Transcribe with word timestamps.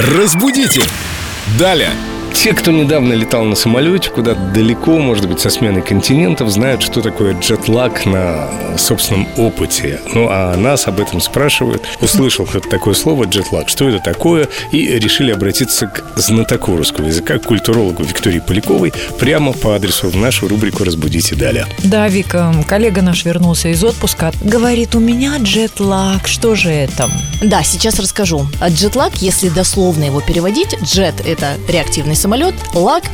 Разбудите! 0.00 0.80
Далее! 1.58 1.90
Те, 2.32 2.52
кто 2.52 2.70
недавно 2.70 3.12
летал 3.12 3.44
на 3.44 3.56
самолете 3.56 4.10
куда-то 4.10 4.40
далеко, 4.54 4.98
может 4.98 5.28
быть, 5.28 5.40
со 5.40 5.50
сменой 5.50 5.82
континентов, 5.82 6.50
знают, 6.50 6.82
что 6.82 7.00
такое 7.00 7.38
джетлаг 7.38 8.06
на 8.06 8.48
собственном 8.76 9.26
опыте. 9.36 10.00
Ну, 10.14 10.28
а 10.30 10.56
нас 10.56 10.86
об 10.86 11.00
этом 11.00 11.20
спрашивают. 11.20 11.84
Услышал 12.00 12.46
кто-то 12.46 12.68
такое 12.68 12.94
слово 12.94 13.24
джетлаг, 13.24 13.68
что 13.68 13.88
это 13.88 13.98
такое, 13.98 14.48
и 14.72 14.86
решили 14.98 15.30
обратиться 15.30 15.86
к 15.86 16.18
знатоку 16.18 16.76
русского 16.76 17.06
языка, 17.06 17.38
к 17.38 17.44
культурологу 17.44 18.02
Виктории 18.02 18.40
Поляковой, 18.40 18.92
прямо 19.18 19.52
по 19.52 19.74
адресу 19.74 20.08
в 20.08 20.16
нашу 20.16 20.48
рубрику 20.48 20.84
«Разбудите 20.84 21.34
Далее». 21.34 21.66
Да, 21.84 22.08
Вика, 22.08 22.54
коллега 22.66 23.02
наш 23.02 23.24
вернулся 23.24 23.68
из 23.68 23.82
отпуска. 23.82 24.32
Говорит, 24.42 24.94
у 24.94 25.00
меня 25.00 25.36
джетлаг. 25.38 26.26
Что 26.26 26.54
же 26.54 26.70
это? 26.70 27.10
Да, 27.42 27.62
сейчас 27.62 27.98
расскажу. 27.98 28.46
А 28.60 28.68
Джетлаг, 28.68 29.16
если 29.16 29.48
дословно 29.48 30.04
его 30.04 30.20
переводить, 30.20 30.76
джет– 30.82 31.14
это 31.26 31.54
реактивный 31.68 32.16
самолет, 32.18 32.54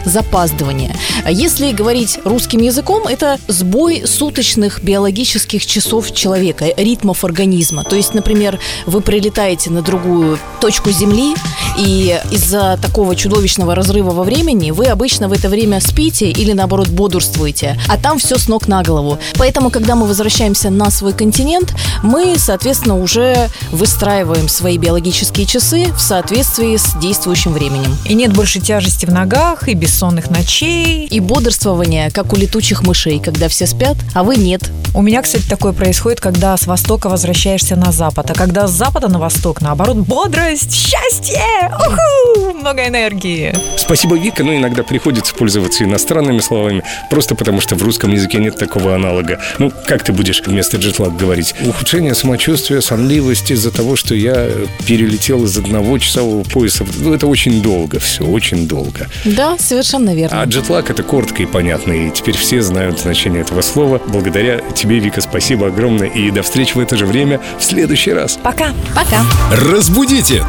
запаздывание. 0.04 0.94
А 1.24 1.30
если 1.30 1.72
говорить 1.72 2.18
русским 2.24 2.60
языком, 2.60 3.06
это 3.06 3.38
сбой 3.48 4.04
суточных 4.06 4.82
биологических 4.82 5.64
часов 5.66 6.14
человека, 6.14 6.66
ритмов 6.76 7.24
организма. 7.24 7.84
То 7.84 7.96
есть, 7.96 8.14
например, 8.14 8.58
вы 8.86 9.00
прилетаете 9.00 9.70
на 9.70 9.82
другую 9.82 10.38
точку 10.60 10.90
Земли, 10.90 11.34
и 11.78 12.18
из-за 12.30 12.78
такого 12.80 13.16
чудовищного 13.16 13.74
разрыва 13.74 14.10
во 14.10 14.22
времени 14.22 14.70
вы 14.70 14.86
обычно 14.86 15.28
в 15.28 15.32
это 15.32 15.48
время 15.48 15.80
спите 15.80 16.30
или, 16.30 16.52
наоборот, 16.52 16.88
бодрствуете, 16.88 17.78
а 17.88 17.96
там 17.98 18.18
все 18.18 18.38
с 18.38 18.48
ног 18.48 18.68
на 18.68 18.82
голову. 18.82 19.18
Поэтому, 19.36 19.70
когда 19.70 19.96
мы 19.96 20.06
возвращаемся 20.06 20.70
на 20.70 20.90
свой 20.90 21.12
континент, 21.12 21.74
мы, 22.02 22.36
соответственно, 22.38 22.98
уже 22.98 23.48
выстраиваем 23.70 24.48
свои 24.48 24.78
биологические 24.78 25.46
часы 25.46 25.92
в 25.92 26.00
соответствии 26.00 26.76
с 26.76 26.96
действующим 27.00 27.52
временем. 27.52 27.96
И 28.04 28.14
нет 28.14 28.32
больше 28.32 28.60
тяжести 28.60 28.93
в 29.02 29.10
ногах, 29.10 29.68
и 29.68 29.74
бессонных 29.74 30.30
ночей. 30.30 31.06
И 31.06 31.18
бодрствование, 31.18 32.10
как 32.12 32.32
у 32.32 32.36
летучих 32.36 32.82
мышей, 32.82 33.18
когда 33.18 33.48
все 33.48 33.66
спят, 33.66 33.96
а 34.14 34.22
вы 34.22 34.36
нет. 34.36 34.70
У 34.94 35.02
меня, 35.02 35.22
кстати, 35.22 35.42
такое 35.48 35.72
происходит, 35.72 36.20
когда 36.20 36.56
с 36.56 36.68
востока 36.68 37.08
возвращаешься 37.08 37.74
на 37.74 37.90
запад, 37.90 38.30
а 38.30 38.34
когда 38.34 38.68
с 38.68 38.70
запада 38.70 39.08
на 39.08 39.18
восток, 39.18 39.60
наоборот, 39.60 39.96
бодрость, 39.96 40.72
счастье, 40.72 41.42
уху, 41.72 42.54
много 42.54 42.86
энергии. 42.86 43.56
Спасибо, 43.76 44.16
Вика, 44.16 44.44
но 44.44 44.54
иногда 44.54 44.84
приходится 44.84 45.34
пользоваться 45.34 45.82
иностранными 45.82 46.38
словами, 46.38 46.84
просто 47.10 47.34
потому 47.34 47.60
что 47.60 47.74
в 47.74 47.82
русском 47.82 48.12
языке 48.12 48.38
нет 48.38 48.56
такого 48.56 48.94
аналога. 48.94 49.40
Ну, 49.58 49.72
как 49.88 50.04
ты 50.04 50.12
будешь 50.12 50.40
вместо 50.46 50.76
джетлаг 50.76 51.16
говорить? 51.16 51.54
Ухудшение 51.64 52.14
самочувствия, 52.14 52.80
сонливость 52.80 53.50
из-за 53.50 53.72
того, 53.72 53.96
что 53.96 54.14
я 54.14 54.48
перелетел 54.86 55.44
из 55.44 55.58
одного 55.58 55.98
часового 55.98 56.44
пояса. 56.44 56.86
Ну, 56.98 57.12
это 57.12 57.26
очень 57.26 57.62
долго 57.62 57.98
все, 57.98 58.24
очень 58.24 58.68
долго. 58.68 58.83
Да, 59.24 59.56
совершенно 59.58 60.14
верно. 60.14 60.42
А 60.42 60.44
джетлаг 60.44 60.90
это 60.90 61.02
коротко 61.02 61.42
и 61.42 61.46
понятно, 61.46 61.92
и 61.92 62.10
теперь 62.10 62.36
все 62.36 62.62
знают 62.62 63.00
значение 63.00 63.42
этого 63.42 63.60
слова. 63.62 64.00
Благодаря 64.06 64.60
тебе, 64.74 64.98
Вика, 64.98 65.20
спасибо 65.20 65.68
огромное, 65.68 66.08
и 66.08 66.30
до 66.30 66.42
встречи 66.42 66.74
в 66.74 66.78
это 66.78 66.96
же 66.96 67.06
время 67.06 67.40
в 67.58 67.64
следующий 67.64 68.12
раз. 68.12 68.38
Пока. 68.42 68.72
Пока. 68.94 69.24
Разбудите! 69.52 70.44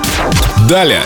Далее! 0.70 1.02